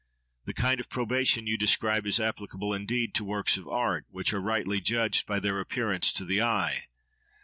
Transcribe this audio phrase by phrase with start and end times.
[0.45, 4.41] The kind of probation you describe is applicable, indeed, to works of art, which are
[4.41, 6.85] rightly judged by their appearance to the eye.